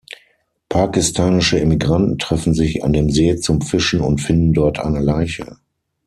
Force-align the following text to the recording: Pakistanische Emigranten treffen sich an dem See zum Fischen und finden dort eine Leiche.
Pakistanische 0.67 1.59
Emigranten 1.61 2.17
treffen 2.17 2.55
sich 2.55 2.83
an 2.83 2.91
dem 2.91 3.11
See 3.11 3.35
zum 3.35 3.61
Fischen 3.61 4.01
und 4.01 4.19
finden 4.19 4.51
dort 4.51 4.79
eine 4.79 4.99
Leiche. 4.99 5.57